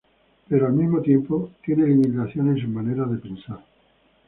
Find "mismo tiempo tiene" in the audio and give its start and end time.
0.73-1.85